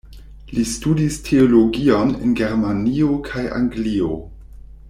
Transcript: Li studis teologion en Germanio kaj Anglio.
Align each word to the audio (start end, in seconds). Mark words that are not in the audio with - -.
Li 0.53 0.63
studis 0.69 1.19
teologion 1.27 2.15
en 2.23 2.35
Germanio 2.41 3.13
kaj 3.31 3.47
Anglio. 3.61 4.13